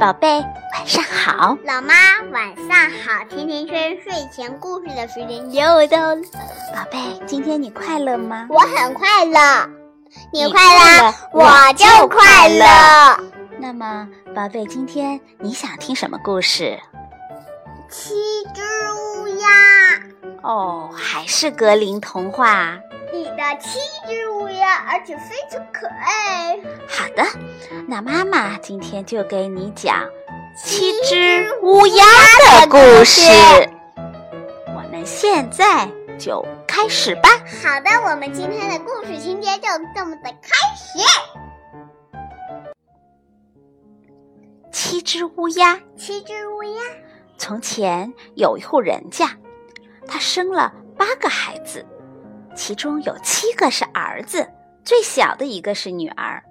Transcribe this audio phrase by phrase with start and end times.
[0.00, 0.40] 宝贝，
[0.72, 1.58] 晚上好。
[1.62, 1.92] 老妈，
[2.32, 3.22] 晚上好。
[3.28, 6.22] 甜甜圈睡前故事的时间又到了。
[6.74, 8.46] 宝贝，今天你快乐吗？
[8.48, 9.68] 我很快乐。
[10.32, 10.58] 你快
[11.02, 11.44] 乐，我
[11.74, 12.64] 就快乐。
[13.58, 16.80] 那么，宝贝，今天你想听什么故事？
[17.90, 18.14] 七
[18.54, 18.62] 只
[18.94, 19.48] 乌鸦。
[20.42, 22.78] 哦，还是格林童话。
[23.12, 24.29] 里的七只
[24.70, 26.56] 而且非常可爱。
[26.88, 27.24] 好的，
[27.88, 30.08] 那妈妈今天就给你讲
[30.56, 32.04] 七只乌鸦
[32.62, 33.20] 的故事。
[34.66, 37.28] 我们现在就开始吧。
[37.62, 40.98] 好的，我们今天的故事情节就这么的开始。
[44.72, 46.82] 七只乌鸦，七只乌鸦。
[47.38, 49.30] 从前有一户人家，
[50.06, 51.86] 他生了八个孩子。
[52.54, 54.46] 其中有七个是儿子，
[54.84, 56.42] 最小的一个是女儿。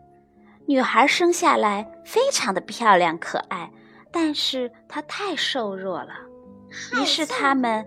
[0.65, 3.71] 女孩生下来非常的漂亮可爱，
[4.11, 6.11] 但是她太瘦弱了，
[6.93, 7.85] 于是他们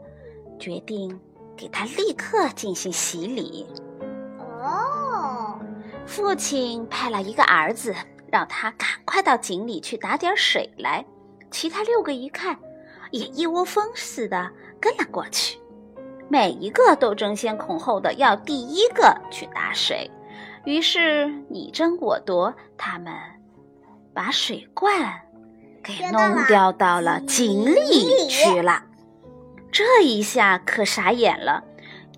[0.58, 1.20] 决定
[1.56, 3.66] 给她立刻进行洗礼。
[4.60, 5.60] 哦，
[6.06, 7.94] 父亲派了一个儿子，
[8.30, 11.04] 让他赶快到井里去打点水来。
[11.50, 12.58] 其他六个一看，
[13.10, 15.58] 也一窝蜂似的跟了过去。
[16.28, 20.10] 每一个都争先恐后的要第一个去打水，
[20.64, 23.12] 于是你争我夺，他们
[24.14, 25.20] 把水罐
[25.82, 28.82] 给弄掉到了井里去了。
[29.70, 31.64] 这一下可傻眼了，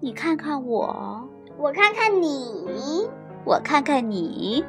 [0.00, 3.09] 你看看我，我看看你，
[3.45, 4.65] 我看看你，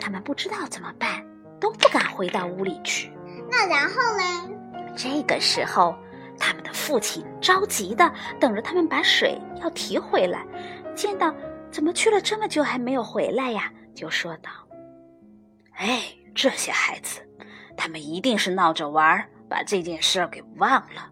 [0.00, 1.24] 他们不知道怎么办，
[1.60, 3.12] 都不敢回到屋里去。
[3.50, 4.50] 那然后呢？
[4.96, 5.94] 这个时候。
[6.36, 10.44] 他们的父亲着急的等着他们把水要提回来，
[10.92, 11.32] 见到
[11.74, 14.48] 怎么去了这么久还没有回来呀，就说道
[15.74, 17.20] ：“哎，这些孩子，
[17.76, 21.10] 他们一定是闹着玩，把这件事给忘了。”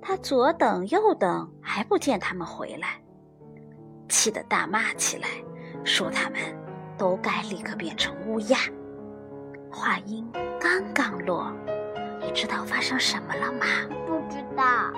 [0.00, 3.02] 他左等右等还不见他们回来，
[4.08, 5.28] 气得大骂起来，
[5.84, 6.40] 说他们
[6.96, 8.56] 都该立刻变成乌鸦。
[9.70, 10.26] 话音
[10.58, 11.52] 刚刚落，
[12.18, 13.66] 你知道发生什么了吗？
[14.06, 14.90] 不知道，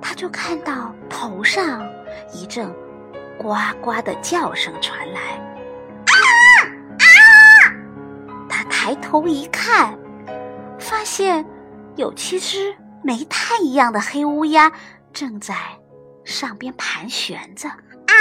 [0.00, 1.84] 他就看到头上
[2.32, 2.72] 一阵
[3.38, 5.20] 呱呱的叫声传来，
[6.06, 6.14] 啊
[6.98, 7.04] 啊！
[8.48, 9.98] 他抬头一看，
[10.78, 11.44] 发现
[11.96, 14.70] 有七只煤炭一样的黑乌鸦
[15.12, 15.56] 正在
[16.24, 17.68] 上边盘旋着。
[17.68, 18.14] 啊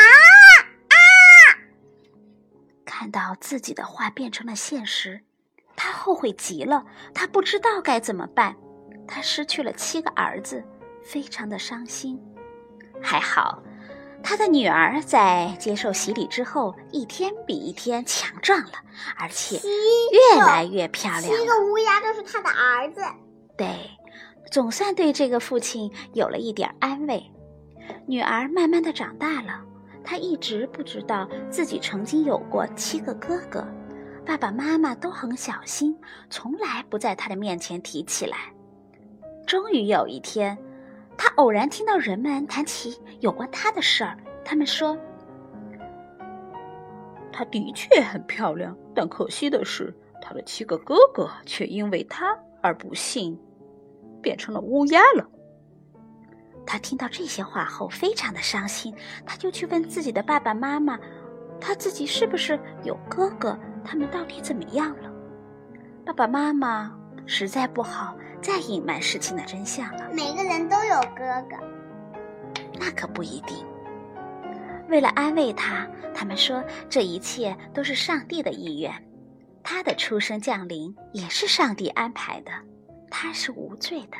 [0.90, 0.96] 啊！
[2.86, 5.22] 看到自己的话变成了现实，
[5.76, 8.56] 他后悔极了，他不知道该怎么办。
[9.08, 10.64] 他失去了七个儿子，
[11.04, 12.20] 非常的伤心。
[13.02, 13.62] 还好，
[14.24, 18.72] 他的女儿在接受洗礼之后，一天比一天强壮了，
[19.18, 19.59] 而且
[20.12, 21.24] 越来越漂亮。
[21.24, 23.02] 七个乌鸦都是他的儿子。
[23.58, 23.68] 对，
[24.52, 27.24] 总算对这个父亲有了一点安慰。
[28.06, 29.60] 女儿慢慢的长大了，
[30.04, 33.68] 她一直不知道自己曾经有过七个哥哥，
[34.26, 35.98] 爸爸妈妈都很小心，
[36.30, 38.38] 从来不在他的面前提起来。
[39.46, 40.58] 终于有一天，
[41.18, 44.18] 他偶然听到人们谈起有关他的事儿。
[44.44, 44.98] 他们说
[47.32, 53.40] ：“她的确很漂亮，但可惜的是，她的七个哥哥却因为她而不幸
[54.22, 55.28] 变成了乌鸦了。”
[56.66, 58.94] 他听到这些话后，非常的伤心。
[59.26, 60.98] 他就去问自己的爸爸妈妈
[61.60, 63.58] ：“他自己是不是有哥哥？
[63.84, 65.12] 他们到底怎么样了？”
[66.06, 66.96] 爸爸妈妈
[67.26, 68.16] 实在不好。
[68.41, 70.09] 再隐瞒事情的真相了。
[70.13, 71.57] 每个人都有哥哥，
[72.79, 73.66] 那可不一定。
[74.90, 78.91] 为了安慰他，他们说这一切都是上帝的意愿，
[79.63, 82.51] 他的出生降临也是上帝安排的，
[83.09, 84.18] 他是无罪的。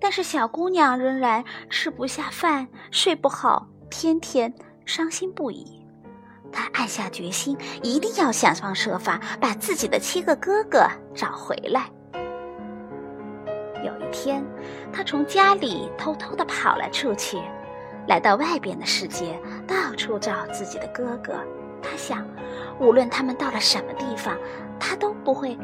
[0.00, 4.52] 但是小姑娘仍然吃不下饭，睡不好，天天
[4.86, 5.78] 伤心不已。
[6.50, 11.88] 她暗下决心，一定要想方设法把自己的七个哥哥找回来。
[14.10, 14.44] 天，
[14.92, 17.38] 他从家里偷偷的跑了出去，
[18.06, 21.34] 来到外边的世界，到处找自己的哥哥。
[21.82, 22.26] 他想，
[22.78, 24.36] 无论他们到了什么地方，
[24.78, 25.58] 他都不会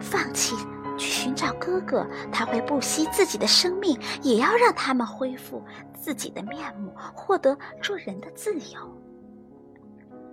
[0.00, 0.56] 放弃
[0.98, 2.06] 去寻找哥哥。
[2.32, 5.64] 他会不惜自己的生命，也要让他们恢复
[5.94, 9.00] 自己的面目，获得做人的自由。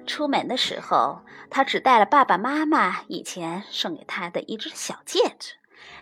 [0.08, 1.20] 出门的时候，
[1.50, 5.54] 他只带了爸爸妈妈以前送给他的一只小戒指。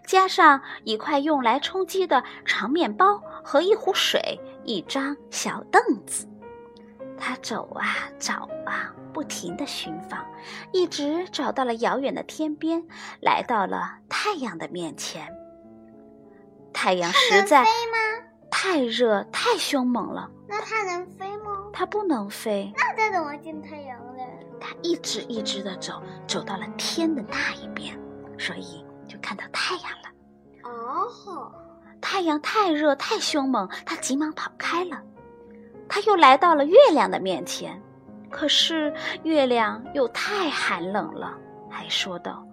[0.06, 6.28] 加上一块用来充饥的长面包和一壶水、一张小凳子，
[7.18, 7.86] 他走啊
[8.20, 10.26] 找啊，不停地寻访，
[10.72, 12.84] 一直找到了遥远的天边，
[13.22, 15.28] 来到了太阳的面前。
[16.74, 17.66] 太阳实在
[18.52, 20.30] 太热太凶猛了。
[20.48, 21.70] 那它能飞吗？
[21.74, 22.72] 它不能飞。
[22.76, 24.24] 那它怎么进太阳嘞？
[24.60, 27.98] 它一直一直的走，走到了天的那一边，
[28.38, 30.10] 所以就看到太阳了。
[30.64, 31.52] 哦，
[32.02, 35.02] 太阳太热太凶猛，他急忙跑开了。
[35.88, 37.80] 他又来到了月亮的面前，
[38.30, 38.94] 可是
[39.24, 41.38] 月亮又太寒冷了，
[41.70, 42.46] 还说道：“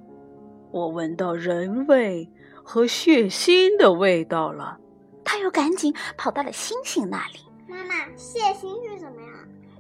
[0.71, 2.31] 我闻到人味
[2.63, 4.79] 和血腥的味道了。”
[5.25, 7.39] 他又赶紧跑到了星星那里。
[7.67, 9.29] 妈妈，血腥是什么呀？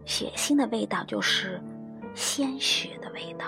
[0.07, 1.61] 血腥的味道就是
[2.15, 3.47] 鲜血的味道。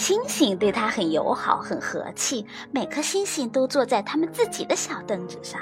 [0.00, 5.60] 星星对他很友好，很和气，每颗星星都坐在他们自己的小凳子上。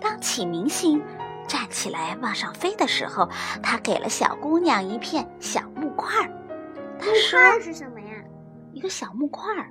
[0.00, 1.00] 当启明星。
[1.46, 3.28] 站起来往上飞的时候，
[3.62, 6.28] 他给了小姑娘一片小木块儿。
[6.98, 8.08] 他说：“是什么呀？
[8.72, 9.70] 一个小木块儿，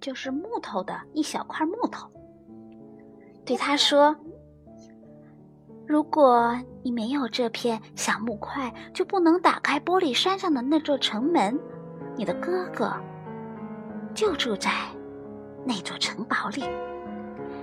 [0.00, 2.10] 就是木头的一小块木头。”
[3.46, 4.16] 对他说
[5.86, 11.56] ：“如果你没有这片小木块，就不能打开玻璃山上的那座城门。
[12.16, 12.92] 你的哥哥
[14.14, 14.70] 就住在
[15.64, 16.64] 那座城堡里。”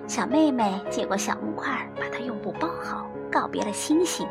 [0.08, 4.28] 小妹妹接过小木块，把它用布包好，告别了星星，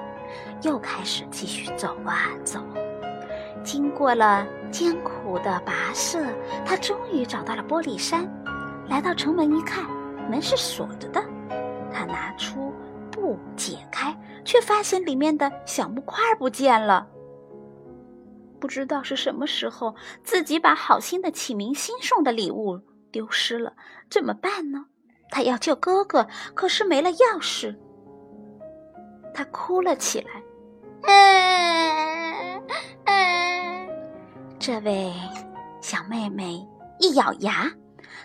[0.62, 2.60] 又开始继续走啊走。
[3.64, 6.18] 经过了艰苦的跋涉，
[6.64, 8.30] 她终于找到了玻璃山。
[8.88, 9.84] 来到城门一看，
[10.28, 11.24] 门是锁着的。
[11.90, 12.74] 她拿出
[13.10, 14.14] 布解开，
[14.44, 17.06] 却发现里面的小木块不见了。
[18.62, 22.80] 不知道是什么时候，自己把好心的启明星送的礼物
[23.10, 23.72] 丢失了，
[24.08, 24.84] 怎么办呢？
[25.30, 27.76] 他要救哥哥，可是没了钥匙。
[29.34, 30.40] 他哭了起来。
[34.60, 35.12] 这位
[35.80, 36.64] 小妹妹
[37.00, 37.68] 一咬牙，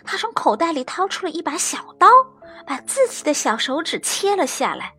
[0.04, 2.06] 她从口袋里掏出了一把小刀，
[2.64, 4.94] 把自己的小手指切了下来。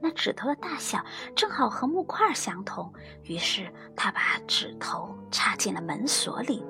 [0.00, 1.04] 那指头的大小
[1.34, 2.92] 正好和木块相同，
[3.24, 6.64] 于是他把指头插进了门锁里，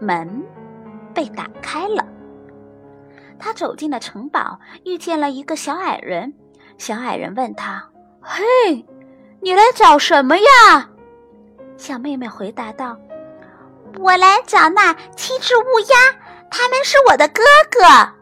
[0.00, 0.42] 门
[1.12, 2.06] 被打开了。
[3.38, 6.32] 他走进了城堡，遇见了一个小矮人。
[6.78, 7.90] 小矮人问他
[8.20, 8.42] ：“嘿，
[9.40, 10.90] 你来找什么呀？”
[11.76, 12.96] 小妹妹回答道
[13.98, 15.96] ：“我来找那七只乌鸦，
[16.50, 18.12] 他们是我的哥哥。”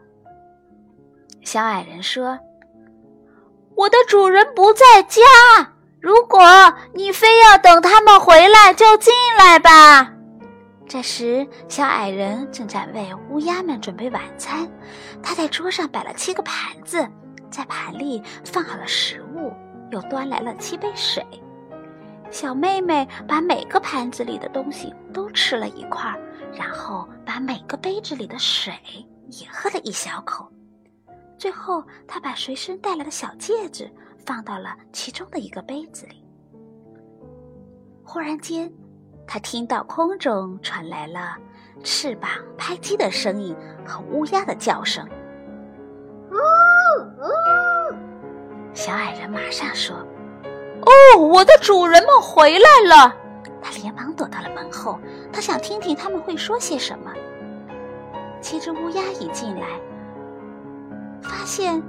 [1.43, 2.39] 小矮人说
[3.79, 5.21] ：“我的主人不在家，
[6.01, 6.41] 如果
[6.93, 10.11] 你非要等他们回来，就进来吧。”
[10.85, 14.69] 这时，小矮人正在为乌鸦们准备晚餐。
[15.23, 17.07] 他在桌上摆了七个盘子，
[17.49, 19.53] 在盘里放好了食物，
[19.91, 21.25] 又端来了七杯水。
[22.29, 26.13] 小妹妹把每个盘子里的东西都吃了一块，
[26.51, 28.73] 然后把每个杯子里的水
[29.29, 30.45] 也喝了一小口。
[31.39, 33.89] 最后，他把随身带来的小戒指
[34.25, 36.23] 放到了其中的一个杯子里。
[38.03, 38.71] 忽然间。
[39.31, 41.37] 他听到空中传来了
[41.83, 43.55] 翅膀拍击的声音
[43.85, 45.07] 和乌鸦的叫声。
[46.31, 46.35] 呜
[47.21, 47.93] 呜！
[48.73, 49.95] 小矮人马上说
[50.81, 53.15] ：“哦，我的主人们回来了！”
[53.61, 54.99] 他连忙躲到了门后，
[55.31, 57.13] 他想听听他们会说些什么。
[58.41, 59.98] 七只乌鸦一进来，发
[61.49, 61.81] 现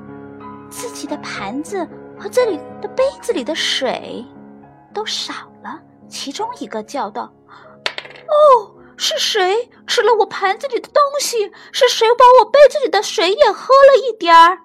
[0.70, 1.86] 自己的盘子
[2.18, 4.24] 和这里的杯子里的水
[4.94, 5.78] 都少了。
[6.08, 7.30] 其中一个叫道
[8.26, 11.52] ：“哦，是谁吃了我盘子里的东西？
[11.72, 14.58] 是谁把我杯子里的水也喝了一点儿？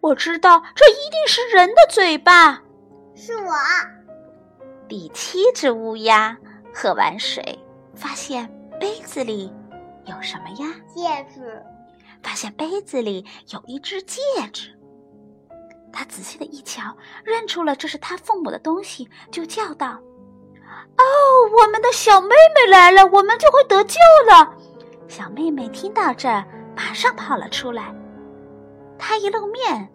[0.00, 2.60] 我知道这一定是人的嘴巴。”
[3.14, 3.52] 是我。
[4.88, 6.36] 第七只乌鸦
[6.74, 7.56] 喝完水，
[7.94, 9.50] 发现杯子里
[10.06, 10.74] 有什么呀？
[10.92, 11.62] 戒指。
[12.24, 14.18] 发现杯子里有一只戒
[14.50, 14.70] 指。
[15.92, 19.90] 他仔细的一瞧，认出了这是他父母的东西，就叫道
[20.98, 21.04] ：“哦，
[21.56, 24.56] 我们的小妹妹来了，我们就会得救了。”
[25.06, 26.28] 小妹妹听到这，
[26.74, 27.94] 马上跑了出来。
[28.98, 29.88] 她一露面，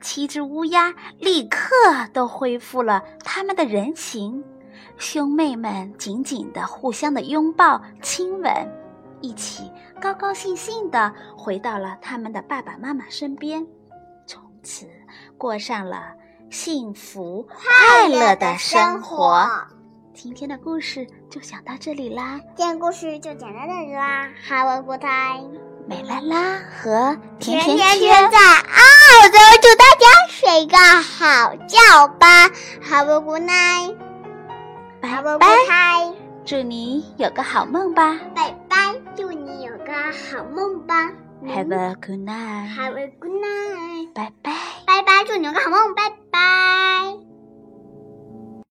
[0.00, 1.66] 七只乌鸦立刻
[2.12, 4.44] 都恢复了他们的人形，
[4.98, 8.52] 兄妹们紧紧的互相的拥抱、亲吻，
[9.20, 9.68] 一起
[10.02, 13.64] 高高兴兴地回到了他们的爸爸妈妈身边，
[14.26, 14.84] 从此。
[15.38, 16.12] 过上了
[16.50, 19.48] 幸福快乐的生活。
[20.12, 22.40] 今天的故事就讲到这里啦。
[22.56, 24.28] 今天故事就讲到这里啦。
[24.48, 25.60] Have a good time。
[25.86, 32.48] 美拉拉和甜甜甜圈在澳洲，祝大家生睡个好觉吧
[32.82, 33.96] ，Have a good night，
[35.00, 36.12] 拜拜
[36.44, 38.18] 祝你有个好梦吧。
[38.34, 41.10] 拜拜祝你有个好梦吧。
[41.44, 44.52] Have a good night have a good night 拜拜。
[44.86, 47.31] 拜拜祝你有个好梦拜拜。